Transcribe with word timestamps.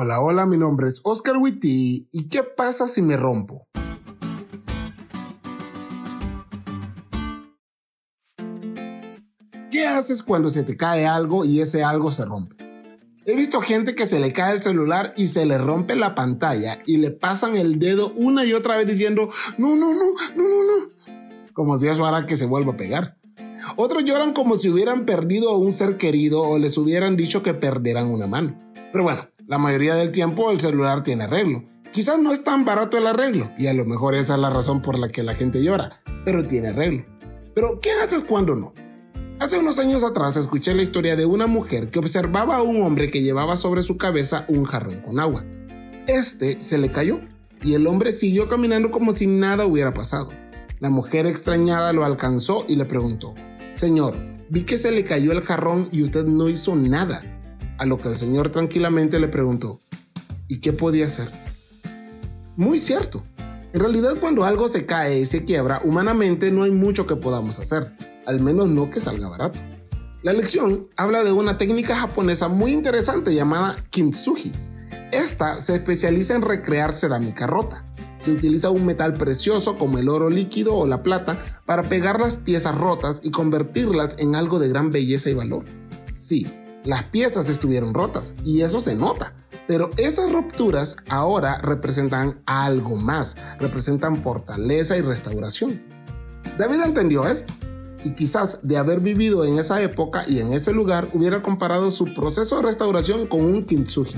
Hola, 0.00 0.20
hola, 0.20 0.46
mi 0.46 0.56
nombre 0.56 0.86
es 0.86 1.00
Oscar 1.02 1.38
Witty. 1.38 2.08
¿Y 2.12 2.28
qué 2.28 2.44
pasa 2.44 2.86
si 2.86 3.02
me 3.02 3.16
rompo? 3.16 3.66
¿Qué 9.72 9.88
haces 9.88 10.22
cuando 10.22 10.50
se 10.50 10.62
te 10.62 10.76
cae 10.76 11.04
algo 11.04 11.44
y 11.44 11.60
ese 11.60 11.82
algo 11.82 12.12
se 12.12 12.24
rompe? 12.24 12.54
He 13.26 13.34
visto 13.34 13.60
gente 13.60 13.96
que 13.96 14.06
se 14.06 14.20
le 14.20 14.32
cae 14.32 14.54
el 14.54 14.62
celular 14.62 15.14
y 15.16 15.26
se 15.26 15.44
le 15.46 15.58
rompe 15.58 15.96
la 15.96 16.14
pantalla 16.14 16.78
y 16.86 16.98
le 16.98 17.10
pasan 17.10 17.56
el 17.56 17.80
dedo 17.80 18.12
una 18.14 18.44
y 18.44 18.52
otra 18.52 18.76
vez 18.76 18.86
diciendo, 18.86 19.28
no, 19.56 19.74
no, 19.74 19.94
no, 19.94 20.14
no, 20.36 20.44
no, 20.44 20.62
no. 20.62 21.52
Como 21.54 21.76
si 21.76 21.88
eso 21.88 22.06
hará 22.06 22.24
que 22.24 22.36
se 22.36 22.46
vuelva 22.46 22.74
a 22.74 22.76
pegar. 22.76 23.16
Otros 23.74 24.04
lloran 24.04 24.32
como 24.32 24.58
si 24.58 24.68
hubieran 24.68 25.04
perdido 25.06 25.50
a 25.50 25.58
un 25.58 25.72
ser 25.72 25.96
querido 25.96 26.42
o 26.42 26.56
les 26.56 26.78
hubieran 26.78 27.16
dicho 27.16 27.42
que 27.42 27.52
perderán 27.52 28.06
una 28.12 28.28
mano. 28.28 28.56
Pero 28.92 29.02
bueno, 29.02 29.22
la 29.48 29.56
mayoría 29.56 29.94
del 29.94 30.12
tiempo 30.12 30.50
el 30.50 30.60
celular 30.60 31.02
tiene 31.02 31.24
arreglo. 31.24 31.64
Quizás 31.90 32.18
no 32.18 32.32
es 32.32 32.44
tan 32.44 32.66
barato 32.66 32.98
el 32.98 33.06
arreglo, 33.06 33.50
y 33.56 33.66
a 33.66 33.72
lo 33.72 33.86
mejor 33.86 34.14
esa 34.14 34.34
es 34.34 34.40
la 34.40 34.50
razón 34.50 34.82
por 34.82 34.98
la 34.98 35.08
que 35.08 35.22
la 35.22 35.34
gente 35.34 35.64
llora, 35.64 36.02
pero 36.26 36.46
tiene 36.46 36.68
arreglo. 36.68 37.06
Pero, 37.54 37.80
¿qué 37.80 37.90
haces 37.92 38.24
cuando 38.24 38.54
no? 38.54 38.74
Hace 39.40 39.58
unos 39.58 39.78
años 39.78 40.04
atrás 40.04 40.36
escuché 40.36 40.74
la 40.74 40.82
historia 40.82 41.16
de 41.16 41.24
una 41.24 41.46
mujer 41.46 41.88
que 41.88 41.98
observaba 41.98 42.56
a 42.56 42.62
un 42.62 42.82
hombre 42.82 43.10
que 43.10 43.22
llevaba 43.22 43.56
sobre 43.56 43.82
su 43.82 43.96
cabeza 43.96 44.44
un 44.48 44.64
jarrón 44.64 45.00
con 45.00 45.18
agua. 45.18 45.46
Este 46.06 46.60
se 46.60 46.76
le 46.76 46.90
cayó 46.90 47.18
y 47.64 47.72
el 47.72 47.86
hombre 47.86 48.12
siguió 48.12 48.50
caminando 48.50 48.90
como 48.90 49.12
si 49.12 49.26
nada 49.26 49.64
hubiera 49.64 49.94
pasado. 49.94 50.28
La 50.78 50.90
mujer 50.90 51.24
extrañada 51.24 51.94
lo 51.94 52.04
alcanzó 52.04 52.66
y 52.68 52.76
le 52.76 52.84
preguntó, 52.84 53.34
Señor, 53.70 54.14
vi 54.50 54.64
que 54.64 54.76
se 54.76 54.90
le 54.90 55.04
cayó 55.04 55.32
el 55.32 55.40
jarrón 55.40 55.88
y 55.90 56.02
usted 56.02 56.26
no 56.26 56.50
hizo 56.50 56.76
nada. 56.76 57.22
A 57.78 57.86
lo 57.86 57.96
que 57.96 58.08
el 58.08 58.16
señor 58.16 58.50
tranquilamente 58.50 59.20
le 59.20 59.28
preguntó, 59.28 59.78
¿y 60.48 60.58
qué 60.58 60.72
podía 60.72 61.06
hacer? 61.06 61.30
Muy 62.56 62.80
cierto. 62.80 63.22
En 63.72 63.78
realidad 63.78 64.16
cuando 64.18 64.44
algo 64.44 64.66
se 64.66 64.84
cae 64.84 65.20
y 65.20 65.26
se 65.26 65.44
quiebra, 65.44 65.78
humanamente 65.84 66.50
no 66.50 66.64
hay 66.64 66.72
mucho 66.72 67.06
que 67.06 67.14
podamos 67.14 67.60
hacer, 67.60 67.92
al 68.26 68.40
menos 68.40 68.68
no 68.68 68.90
que 68.90 68.98
salga 68.98 69.28
barato. 69.28 69.60
La 70.24 70.32
lección 70.32 70.88
habla 70.96 71.22
de 71.22 71.30
una 71.30 71.56
técnica 71.56 71.94
japonesa 71.94 72.48
muy 72.48 72.72
interesante 72.72 73.32
llamada 73.32 73.76
kintsugi. 73.90 74.52
Esta 75.12 75.58
se 75.58 75.76
especializa 75.76 76.34
en 76.34 76.42
recrear 76.42 76.92
cerámica 76.92 77.46
rota. 77.46 77.84
Se 78.18 78.32
utiliza 78.32 78.70
un 78.70 78.84
metal 78.86 79.14
precioso 79.14 79.76
como 79.76 79.98
el 79.98 80.08
oro 80.08 80.30
líquido 80.30 80.74
o 80.74 80.88
la 80.88 81.04
plata 81.04 81.40
para 81.64 81.84
pegar 81.84 82.18
las 82.18 82.34
piezas 82.34 82.76
rotas 82.76 83.20
y 83.22 83.30
convertirlas 83.30 84.16
en 84.18 84.34
algo 84.34 84.58
de 84.58 84.68
gran 84.68 84.90
belleza 84.90 85.30
y 85.30 85.34
valor. 85.34 85.64
Sí, 86.12 86.48
las 86.84 87.04
piezas 87.04 87.48
estuvieron 87.48 87.94
rotas 87.94 88.34
y 88.44 88.62
eso 88.62 88.80
se 88.80 88.94
nota. 88.94 89.32
Pero 89.66 89.90
esas 89.96 90.32
rupturas 90.32 90.96
ahora 91.08 91.58
representan 91.58 92.36
algo 92.46 92.96
más, 92.96 93.36
representan 93.58 94.22
fortaleza 94.22 94.96
y 94.96 95.02
restauración. 95.02 95.82
David 96.58 96.80
entendió 96.84 97.26
esto 97.26 97.52
y 98.04 98.12
quizás 98.12 98.60
de 98.62 98.76
haber 98.76 99.00
vivido 99.00 99.44
en 99.44 99.58
esa 99.58 99.82
época 99.82 100.22
y 100.26 100.40
en 100.40 100.52
ese 100.52 100.72
lugar 100.72 101.08
hubiera 101.12 101.42
comparado 101.42 101.90
su 101.90 102.14
proceso 102.14 102.56
de 102.56 102.62
restauración 102.62 103.26
con 103.26 103.40
un 103.40 103.64
kintsugi. 103.64 104.16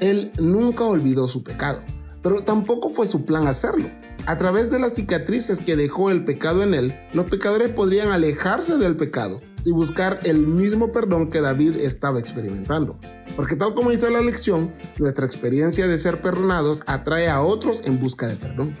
Él 0.00 0.32
nunca 0.40 0.84
olvidó 0.84 1.28
su 1.28 1.42
pecado, 1.44 1.82
pero 2.22 2.42
tampoco 2.42 2.90
fue 2.90 3.06
su 3.06 3.24
plan 3.24 3.46
hacerlo. 3.46 3.88
A 4.24 4.36
través 4.36 4.70
de 4.70 4.78
las 4.78 4.94
cicatrices 4.94 5.58
que 5.58 5.74
dejó 5.74 6.08
el 6.10 6.24
pecado 6.24 6.62
en 6.62 6.74
él, 6.74 6.94
los 7.12 7.24
pecadores 7.24 7.70
podrían 7.70 8.12
alejarse 8.12 8.78
del 8.78 8.94
pecado 8.94 9.40
y 9.64 9.72
buscar 9.72 10.20
el 10.22 10.46
mismo 10.46 10.92
perdón 10.92 11.28
que 11.28 11.40
David 11.40 11.76
estaba 11.76 12.20
experimentando. 12.20 13.00
Porque 13.34 13.56
tal 13.56 13.74
como 13.74 13.90
dice 13.90 14.10
la 14.10 14.20
lección, 14.20 14.72
nuestra 15.00 15.26
experiencia 15.26 15.88
de 15.88 15.98
ser 15.98 16.20
perdonados 16.20 16.82
atrae 16.86 17.28
a 17.28 17.42
otros 17.42 17.82
en 17.84 17.98
busca 17.98 18.28
de 18.28 18.36
perdón. 18.36 18.76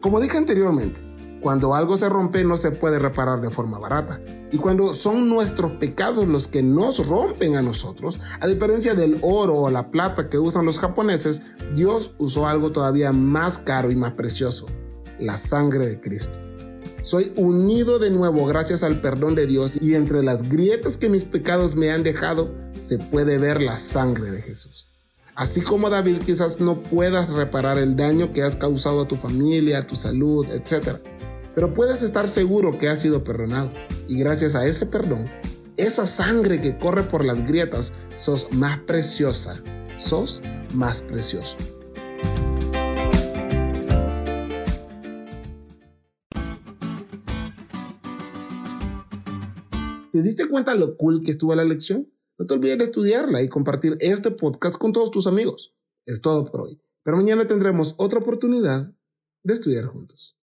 Como 0.00 0.20
dije 0.20 0.38
anteriormente, 0.38 1.00
cuando 1.40 1.74
algo 1.74 1.96
se 1.96 2.08
rompe 2.08 2.44
no 2.44 2.56
se 2.56 2.70
puede 2.70 2.98
reparar 2.98 3.40
de 3.40 3.50
forma 3.50 3.78
barata. 3.78 4.20
Y 4.52 4.58
cuando 4.58 4.92
son 4.94 5.28
nuestros 5.28 5.72
pecados 5.72 6.28
los 6.28 6.48
que 6.48 6.62
nos 6.62 7.06
rompen 7.06 7.56
a 7.56 7.62
nosotros, 7.62 8.20
a 8.40 8.46
diferencia 8.46 8.94
del 8.94 9.18
oro 9.22 9.54
o 9.56 9.70
la 9.70 9.90
plata 9.90 10.28
que 10.28 10.38
usan 10.38 10.66
los 10.66 10.78
japoneses, 10.78 11.42
Dios 11.74 12.12
usó 12.18 12.46
algo 12.46 12.72
todavía 12.72 13.12
más 13.12 13.58
caro 13.58 13.90
y 13.90 13.96
más 13.96 14.12
precioso, 14.12 14.66
la 15.18 15.36
sangre 15.36 15.86
de 15.86 16.00
Cristo. 16.00 16.38
Soy 17.02 17.32
unido 17.36 17.98
de 17.98 18.10
nuevo 18.10 18.44
gracias 18.46 18.82
al 18.82 19.00
perdón 19.00 19.34
de 19.34 19.46
Dios 19.46 19.78
y 19.80 19.94
entre 19.94 20.22
las 20.22 20.48
grietas 20.48 20.98
que 20.98 21.08
mis 21.08 21.24
pecados 21.24 21.74
me 21.74 21.90
han 21.90 22.02
dejado 22.02 22.54
se 22.78 22.98
puede 22.98 23.38
ver 23.38 23.62
la 23.62 23.78
sangre 23.78 24.30
de 24.30 24.42
Jesús. 24.42 24.88
Así 25.34 25.62
como 25.62 25.88
David 25.88 26.18
quizás 26.18 26.60
no 26.60 26.82
puedas 26.82 27.30
reparar 27.30 27.78
el 27.78 27.96
daño 27.96 28.32
que 28.32 28.42
has 28.42 28.56
causado 28.56 29.00
a 29.00 29.08
tu 29.08 29.16
familia, 29.16 29.78
a 29.78 29.86
tu 29.86 29.96
salud, 29.96 30.46
etc. 30.50 30.98
Pero 31.54 31.74
puedes 31.74 32.02
estar 32.02 32.28
seguro 32.28 32.78
que 32.78 32.88
has 32.88 33.00
sido 33.00 33.24
perdonado 33.24 33.72
y 34.08 34.18
gracias 34.18 34.54
a 34.54 34.66
ese 34.66 34.86
perdón, 34.86 35.26
esa 35.76 36.06
sangre 36.06 36.60
que 36.60 36.76
corre 36.76 37.02
por 37.02 37.24
las 37.24 37.46
grietas, 37.46 37.92
sos 38.16 38.48
más 38.54 38.78
preciosa, 38.80 39.62
sos 39.98 40.42
más 40.74 41.02
precioso. 41.02 41.56
¿Te 50.12 50.22
diste 50.22 50.48
cuenta 50.48 50.74
lo 50.74 50.96
cool 50.96 51.22
que 51.22 51.30
estuvo 51.30 51.54
la 51.54 51.64
lección? 51.64 52.12
No 52.36 52.46
te 52.46 52.54
olvides 52.54 52.78
de 52.78 52.84
estudiarla 52.84 53.42
y 53.42 53.48
compartir 53.48 53.96
este 54.00 54.30
podcast 54.30 54.76
con 54.76 54.92
todos 54.92 55.10
tus 55.10 55.26
amigos. 55.26 55.74
Es 56.04 56.20
todo 56.20 56.44
por 56.44 56.62
hoy, 56.62 56.80
pero 57.04 57.16
mañana 57.16 57.46
tendremos 57.46 57.94
otra 57.96 58.18
oportunidad 58.18 58.92
de 59.44 59.54
estudiar 59.54 59.86
juntos. 59.86 60.36